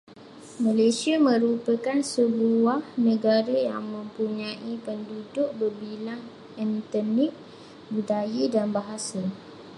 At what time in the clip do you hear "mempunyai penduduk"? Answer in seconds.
3.95-5.49